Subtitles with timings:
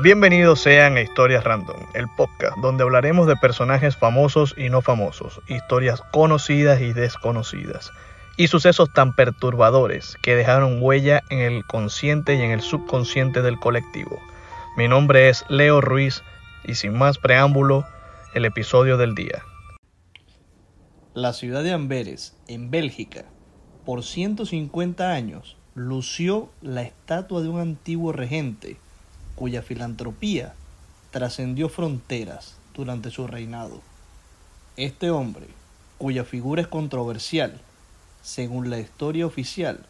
[0.00, 5.40] Bienvenidos sean a Historias Random, el podcast donde hablaremos de personajes famosos y no famosos,
[5.48, 7.90] historias conocidas y desconocidas,
[8.36, 13.58] y sucesos tan perturbadores que dejaron huella en el consciente y en el subconsciente del
[13.58, 14.20] colectivo.
[14.76, 16.22] Mi nombre es Leo Ruiz
[16.64, 17.84] y sin más preámbulo,
[18.34, 19.42] el episodio del día.
[21.12, 23.24] La ciudad de Amberes, en Bélgica,
[23.84, 28.76] por 150 años lució la estatua de un antiguo regente
[29.38, 30.52] cuya filantropía
[31.12, 33.80] trascendió fronteras durante su reinado.
[34.76, 35.46] Este hombre,
[35.96, 37.60] cuya figura es controversial,
[38.20, 39.86] según la historia oficial,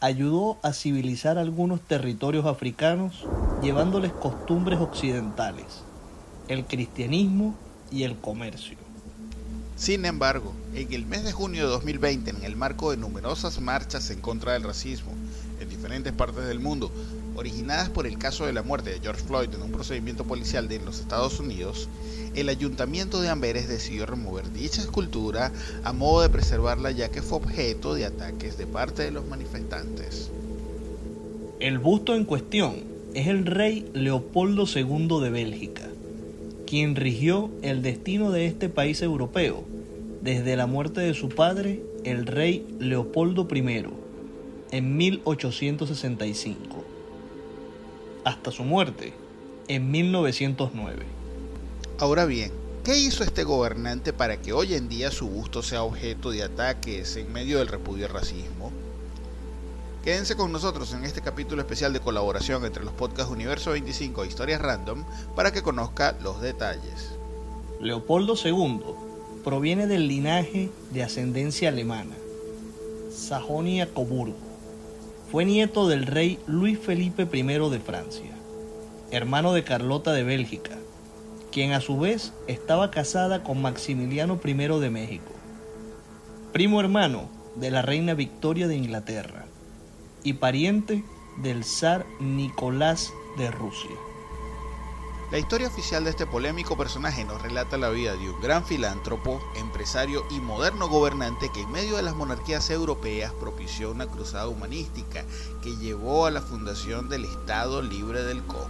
[0.00, 3.26] ayudó a civilizar algunos territorios africanos
[3.60, 5.82] llevándoles costumbres occidentales,
[6.46, 7.56] el cristianismo
[7.90, 8.78] y el comercio.
[9.74, 14.10] Sin embargo, en el mes de junio de 2020, en el marco de numerosas marchas
[14.10, 15.10] en contra del racismo
[15.60, 16.90] en diferentes partes del mundo,
[17.36, 20.80] originadas por el caso de la muerte de George Floyd en un procedimiento policial de
[20.80, 21.88] los Estados Unidos,
[22.34, 25.52] el ayuntamiento de Amberes decidió remover dicha escultura
[25.84, 30.30] a modo de preservarla ya que fue objeto de ataques de parte de los manifestantes.
[31.60, 32.74] El busto en cuestión
[33.14, 35.88] es el rey Leopoldo II de Bélgica,
[36.66, 39.64] quien rigió el destino de este país europeo
[40.20, 43.84] desde la muerte de su padre, el rey Leopoldo I,
[44.72, 46.75] en 1865,
[48.26, 49.14] hasta su muerte
[49.68, 51.06] en 1909.
[52.00, 52.50] Ahora bien,
[52.82, 57.16] ¿qué hizo este gobernante para que hoy en día su busto sea objeto de ataques
[57.16, 58.72] en medio del repudio al racismo?
[60.02, 64.26] Quédense con nosotros en este capítulo especial de colaboración entre los podcasts Universo 25 e
[64.26, 65.04] Historias Random
[65.36, 67.12] para que conozca los detalles.
[67.80, 68.80] Leopoldo II
[69.44, 72.16] proviene del linaje de ascendencia alemana,
[73.12, 74.45] Sajonia-Coburgo.
[75.30, 78.30] Fue nieto del rey Luis Felipe I de Francia,
[79.10, 80.78] hermano de Carlota de Bélgica,
[81.50, 85.32] quien a su vez estaba casada con Maximiliano I de México,
[86.52, 89.46] primo hermano de la reina Victoria de Inglaterra
[90.22, 91.02] y pariente
[91.42, 93.96] del zar Nicolás de Rusia.
[95.32, 99.40] La historia oficial de este polémico personaje nos relata la vida de un gran filántropo,
[99.56, 105.24] empresario y moderno gobernante que en medio de las monarquías europeas propició una cruzada humanística
[105.64, 108.68] que llevó a la fundación del Estado Libre del Congo.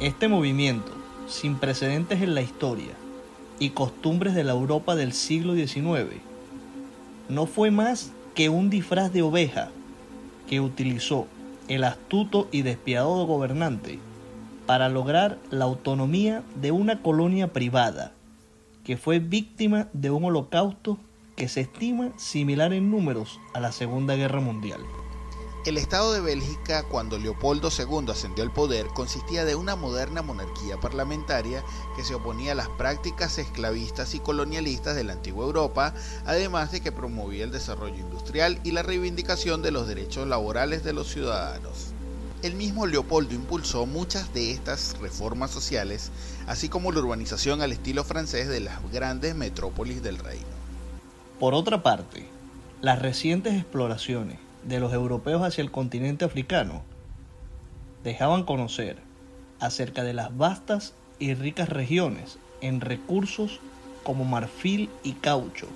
[0.00, 0.90] Este movimiento,
[1.28, 2.94] sin precedentes en la historia
[3.60, 6.20] y costumbres de la Europa del siglo XIX,
[7.28, 9.70] no fue más que un disfraz de oveja
[10.48, 11.28] que utilizó
[11.68, 14.00] el astuto y despiadado gobernante
[14.66, 18.12] para lograr la autonomía de una colonia privada
[18.84, 20.98] que fue víctima de un holocausto
[21.36, 24.80] que se estima similar en números a la Segunda Guerra Mundial.
[25.64, 30.78] El Estado de Bélgica, cuando Leopoldo II ascendió al poder, consistía de una moderna monarquía
[30.78, 31.64] parlamentaria
[31.96, 35.94] que se oponía a las prácticas esclavistas y colonialistas de la antigua Europa,
[36.26, 40.92] además de que promovía el desarrollo industrial y la reivindicación de los derechos laborales de
[40.92, 41.93] los ciudadanos.
[42.44, 46.12] El mismo Leopoldo impulsó muchas de estas reformas sociales,
[46.46, 50.44] así como la urbanización al estilo francés de las grandes metrópolis del reino.
[51.40, 52.28] Por otra parte,
[52.82, 56.82] las recientes exploraciones de los europeos hacia el continente africano
[58.02, 58.98] dejaban conocer
[59.58, 63.60] acerca de las vastas y ricas regiones en recursos
[64.02, 65.68] como marfil y caucho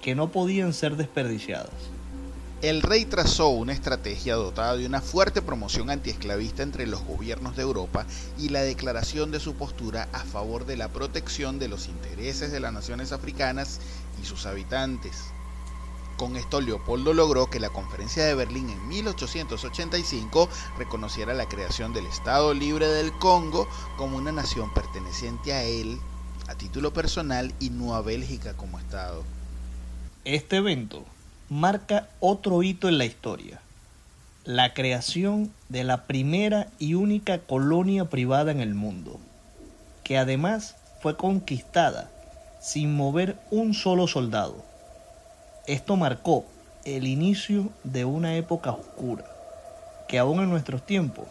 [0.00, 1.97] que no podían ser desperdiciadas.
[2.60, 7.62] El rey trazó una estrategia dotada de una fuerte promoción antiesclavista entre los gobiernos de
[7.62, 8.04] Europa
[8.36, 12.58] y la declaración de su postura a favor de la protección de los intereses de
[12.58, 13.78] las naciones africanas
[14.20, 15.26] y sus habitantes.
[16.16, 22.06] Con esto Leopoldo logró que la Conferencia de Berlín en 1885 reconociera la creación del
[22.06, 26.00] Estado Libre del Congo como una nación perteneciente a él
[26.48, 29.22] a título personal y no a Bélgica como Estado.
[30.24, 31.04] Este evento
[31.48, 33.60] marca otro hito en la historia,
[34.44, 39.18] la creación de la primera y única colonia privada en el mundo,
[40.04, 42.10] que además fue conquistada
[42.60, 44.62] sin mover un solo soldado.
[45.66, 46.44] Esto marcó
[46.84, 49.24] el inicio de una época oscura
[50.06, 51.26] que aún en nuestros tiempos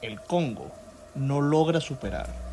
[0.00, 0.70] el Congo
[1.14, 2.51] no logra superar.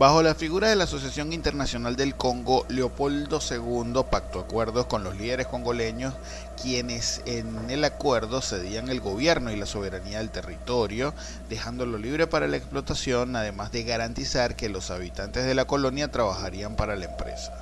[0.00, 5.14] Bajo la figura de la Asociación Internacional del Congo, Leopoldo II pactó acuerdos con los
[5.14, 6.14] líderes congoleños,
[6.62, 11.12] quienes en el acuerdo cedían el gobierno y la soberanía del territorio,
[11.50, 16.76] dejándolo libre para la explotación, además de garantizar que los habitantes de la colonia trabajarían
[16.76, 17.52] para la empresa.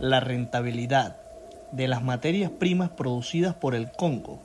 [0.00, 1.18] La rentabilidad
[1.70, 4.40] de las materias primas producidas por el Congo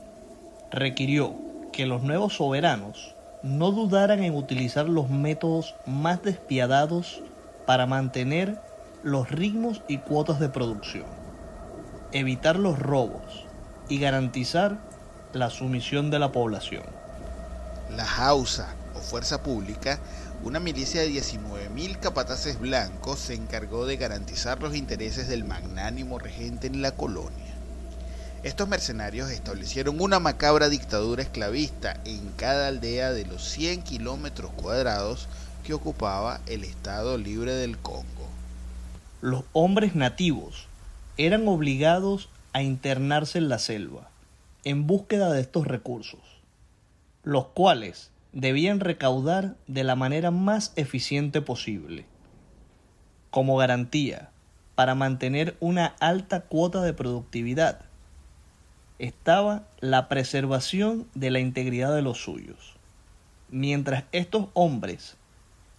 [0.70, 1.34] requirió
[1.72, 7.22] que los nuevos soberanos no dudaran en utilizar los métodos más despiadados
[7.66, 8.60] para mantener
[9.02, 11.06] los ritmos y cuotas de producción,
[12.12, 13.46] evitar los robos
[13.88, 14.78] y garantizar
[15.32, 16.84] la sumisión de la población.
[17.94, 19.98] La Hausa, o Fuerza Pública,
[20.42, 26.66] una milicia de 19.000 capataces blancos, se encargó de garantizar los intereses del magnánimo regente
[26.66, 27.57] en la colonia.
[28.44, 35.26] Estos mercenarios establecieron una macabra dictadura esclavista en cada aldea de los 100 kilómetros cuadrados
[35.64, 38.28] que ocupaba el Estado Libre del Congo.
[39.20, 40.68] Los hombres nativos
[41.16, 44.08] eran obligados a internarse en la selva
[44.62, 46.20] en búsqueda de estos recursos,
[47.24, 52.06] los cuales debían recaudar de la manera más eficiente posible,
[53.30, 54.30] como garantía
[54.76, 57.87] para mantener una alta cuota de productividad
[58.98, 62.74] estaba la preservación de la integridad de los suyos.
[63.50, 65.16] Mientras estos hombres,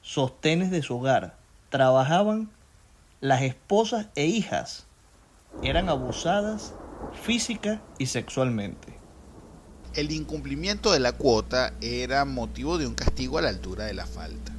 [0.01, 1.35] sostenes de su hogar,
[1.69, 2.49] trabajaban,
[3.21, 4.85] las esposas e hijas
[5.61, 6.73] eran abusadas
[7.23, 8.97] física y sexualmente.
[9.93, 14.05] El incumplimiento de la cuota era motivo de un castigo a la altura de la
[14.05, 14.58] falta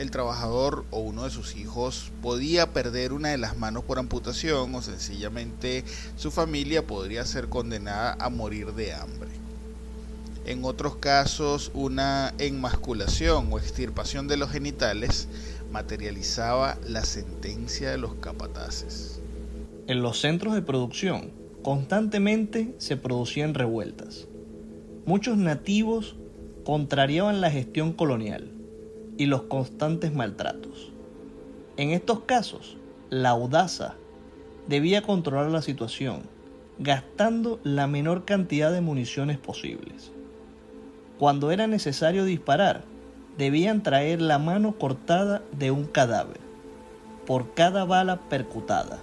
[0.00, 4.74] el trabajador o uno de sus hijos podía perder una de las manos por amputación
[4.74, 5.84] o sencillamente
[6.16, 9.28] su familia podría ser condenada a morir de hambre.
[10.46, 15.28] En otros casos, una enmasculación o extirpación de los genitales
[15.70, 19.20] materializaba la sentencia de los capataces.
[19.86, 21.30] En los centros de producción
[21.62, 24.26] constantemente se producían revueltas.
[25.04, 26.16] Muchos nativos
[26.64, 28.59] contrariaban la gestión colonial
[29.20, 30.92] y los constantes maltratos.
[31.76, 32.78] En estos casos,
[33.10, 33.92] la audaza
[34.66, 36.22] debía controlar la situación,
[36.78, 40.10] gastando la menor cantidad de municiones posibles.
[41.18, 42.84] Cuando era necesario disparar,
[43.36, 46.40] debían traer la mano cortada de un cadáver,
[47.26, 49.00] por cada bala percutada.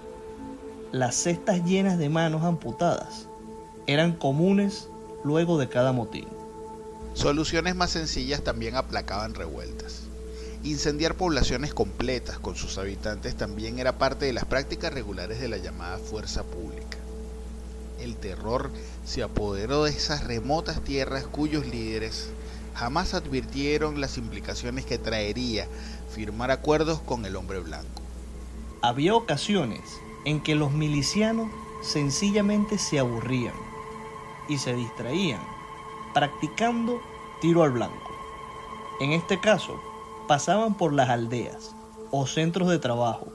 [0.92, 3.28] Las cestas llenas de manos amputadas
[3.86, 4.90] eran comunes
[5.24, 6.26] luego de cada motín.
[7.14, 10.07] Soluciones más sencillas también aplacaban revueltas.
[10.64, 15.58] Incendiar poblaciones completas con sus habitantes también era parte de las prácticas regulares de la
[15.58, 16.98] llamada fuerza pública.
[18.00, 18.72] El terror
[19.06, 22.30] se apoderó de esas remotas tierras cuyos líderes
[22.74, 25.68] jamás advirtieron las implicaciones que traería
[26.14, 28.02] firmar acuerdos con el hombre blanco.
[28.82, 29.82] Había ocasiones
[30.26, 31.50] en que los milicianos
[31.82, 33.56] sencillamente se aburrían
[34.48, 35.42] y se distraían
[36.14, 37.02] practicando
[37.42, 38.12] tiro al blanco.
[39.00, 39.80] En este caso,
[40.28, 41.72] pasaban por las aldeas
[42.12, 43.28] o centros de trabajo,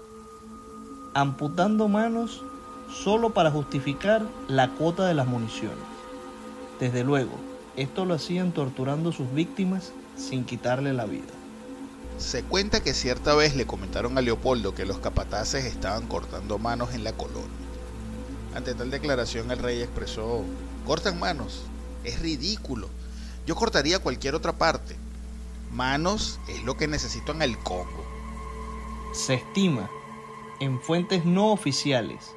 [1.14, 2.42] amputando manos
[3.02, 5.78] solo para justificar la cuota de las municiones.
[6.78, 7.32] Desde luego,
[7.76, 11.32] esto lo hacían torturando a sus víctimas sin quitarle la vida.
[12.18, 16.92] Se cuenta que cierta vez le comentaron a Leopoldo que los capataces estaban cortando manos
[16.92, 17.48] en la colonia.
[18.54, 20.42] Ante tal declaración el rey expresó,
[20.86, 21.62] cortan manos,
[22.04, 22.88] es ridículo,
[23.46, 24.96] yo cortaría cualquier otra parte,
[25.72, 28.04] Manos es lo que necesitan el Congo.
[29.14, 29.88] Se estima
[30.60, 32.34] en fuentes no oficiales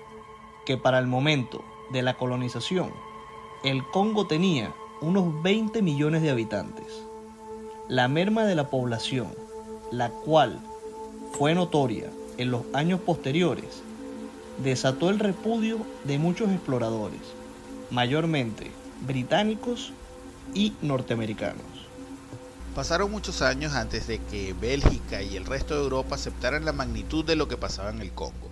[0.65, 1.61] que para el momento
[1.91, 2.91] de la colonización
[3.65, 6.85] el Congo tenía unos 20 millones de habitantes.
[7.89, 9.27] La merma de la población,
[9.91, 10.61] la cual
[11.37, 13.83] fue notoria en los años posteriores,
[14.63, 17.19] desató el repudio de muchos exploradores,
[17.91, 18.71] mayormente
[19.05, 19.91] británicos
[20.53, 21.74] y norteamericanos.
[22.75, 27.23] Pasaron muchos años antes de que Bélgica y el resto de Europa aceptaran la magnitud
[27.23, 28.51] de lo que pasaba en el Congo.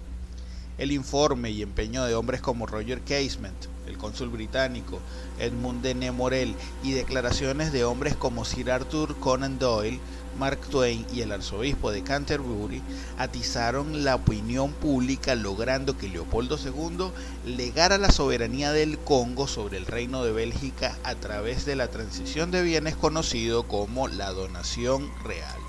[0.78, 5.00] El informe y empeño de hombres como Roger Casement, el cónsul británico,
[5.40, 10.00] Edmund de Morel y declaraciones de hombres como Sir Arthur Conan Doyle
[10.38, 12.82] Mark Twain y el arzobispo de Canterbury
[13.18, 17.12] atizaron la opinión pública logrando que Leopoldo II
[17.46, 22.52] legara la soberanía del Congo sobre el reino de Bélgica a través de la transición
[22.52, 25.60] de bienes conocido como la donación real.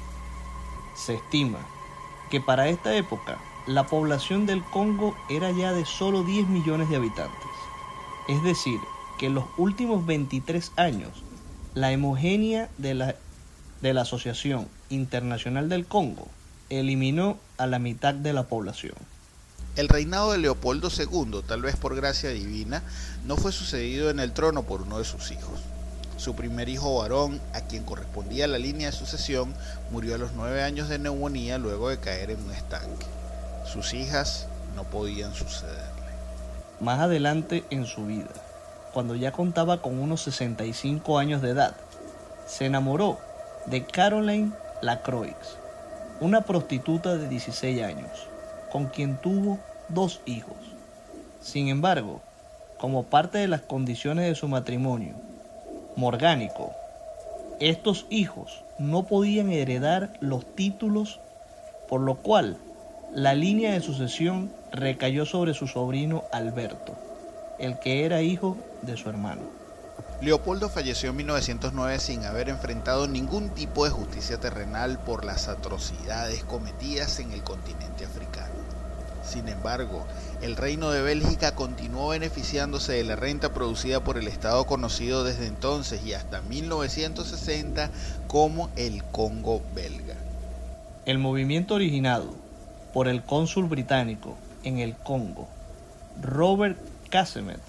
[0.94, 1.58] Se estima
[2.30, 6.96] que para esta época la población del Congo era ya de solo 10 millones de
[6.96, 7.53] habitantes.
[8.28, 8.80] Es decir,
[9.18, 11.10] que en los últimos 23 años
[11.74, 13.14] la hemogenia de la
[13.84, 16.26] de la Asociación Internacional del Congo
[16.70, 18.94] eliminó a la mitad de la población.
[19.76, 22.82] El reinado de Leopoldo II, tal vez por gracia divina,
[23.26, 25.60] no fue sucedido en el trono por uno de sus hijos.
[26.16, 29.52] Su primer hijo varón, a quien correspondía la línea de sucesión,
[29.90, 33.06] murió a los nueve años de neumonía luego de caer en un estanque.
[33.70, 36.03] Sus hijas no podían sucederle.
[36.84, 38.28] Más adelante en su vida,
[38.92, 41.74] cuando ya contaba con unos 65 años de edad,
[42.46, 43.18] se enamoró
[43.64, 45.34] de Caroline Lacroix,
[46.20, 48.28] una prostituta de 16 años,
[48.70, 50.58] con quien tuvo dos hijos.
[51.40, 52.20] Sin embargo,
[52.76, 55.14] como parte de las condiciones de su matrimonio,
[55.96, 56.72] morgánico,
[57.60, 61.18] estos hijos no podían heredar los títulos,
[61.88, 62.58] por lo cual
[63.14, 66.96] la línea de sucesión recayó sobre su sobrino Alberto,
[67.60, 69.42] el que era hijo de su hermano.
[70.20, 76.42] Leopoldo falleció en 1909 sin haber enfrentado ningún tipo de justicia terrenal por las atrocidades
[76.42, 78.52] cometidas en el continente africano.
[79.24, 80.04] Sin embargo,
[80.42, 85.46] el reino de Bélgica continuó beneficiándose de la renta producida por el Estado conocido desde
[85.46, 87.90] entonces y hasta 1960
[88.26, 90.16] como el Congo belga.
[91.06, 92.43] El movimiento originado
[92.94, 95.48] por el cónsul británico en el Congo,
[96.22, 96.78] Robert
[97.10, 97.60] Casemet,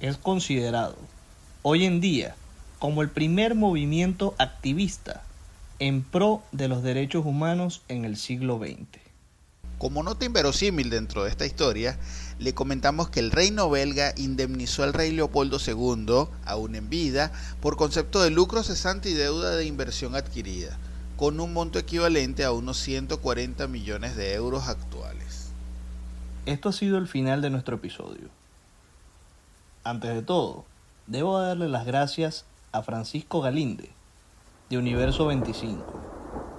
[0.00, 0.96] es considerado
[1.62, 2.34] hoy en día
[2.78, 5.22] como el primer movimiento activista
[5.78, 8.98] en pro de los derechos humanos en el siglo XX.
[9.76, 11.98] Como nota inverosímil dentro de esta historia,
[12.38, 17.76] le comentamos que el reino belga indemnizó al rey Leopoldo II, aún en vida, por
[17.76, 20.78] concepto de lucro cesante y deuda de inversión adquirida,
[21.16, 25.52] con un monto equivalente a unos 140 millones de euros actuales.
[26.46, 28.28] Esto ha sido el final de nuestro episodio.
[29.84, 30.64] Antes de todo,
[31.06, 33.90] debo darle las gracias a Francisco Galinde,
[34.70, 35.84] de Universo 25,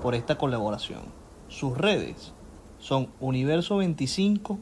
[0.02, 1.02] por esta colaboración.
[1.50, 2.32] Sus redes
[2.80, 4.60] son Universo 25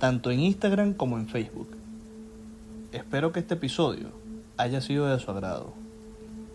[0.00, 1.68] tanto en Instagram como en Facebook.
[2.90, 4.08] Espero que este episodio
[4.56, 5.74] haya sido de su agrado.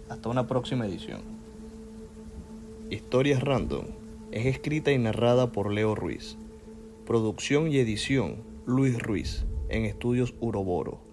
[0.09, 1.34] Hasta una próxima edición.
[2.91, 3.85] Historias Random
[4.31, 6.37] es escrita y narrada por Leo Ruiz.
[7.07, 11.04] Producción y edición Luis Ruiz en Estudios Uroboro.